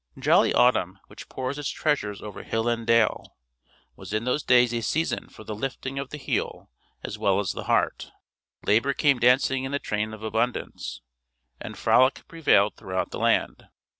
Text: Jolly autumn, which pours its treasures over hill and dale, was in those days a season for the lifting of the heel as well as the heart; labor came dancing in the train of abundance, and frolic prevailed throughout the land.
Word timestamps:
Jolly 0.17 0.51
autumn, 0.51 0.97
which 1.09 1.29
pours 1.29 1.59
its 1.59 1.69
treasures 1.69 2.23
over 2.23 2.41
hill 2.41 2.67
and 2.67 2.87
dale, 2.87 3.35
was 3.95 4.13
in 4.13 4.23
those 4.23 4.41
days 4.41 4.73
a 4.73 4.81
season 4.81 5.29
for 5.29 5.43
the 5.43 5.53
lifting 5.53 5.99
of 5.99 6.09
the 6.09 6.17
heel 6.17 6.71
as 7.03 7.19
well 7.19 7.39
as 7.39 7.51
the 7.51 7.65
heart; 7.65 8.11
labor 8.65 8.95
came 8.95 9.19
dancing 9.19 9.63
in 9.63 9.71
the 9.71 9.77
train 9.77 10.11
of 10.11 10.23
abundance, 10.23 11.01
and 11.59 11.77
frolic 11.77 12.23
prevailed 12.27 12.77
throughout 12.77 13.11
the 13.11 13.19
land. 13.19 13.67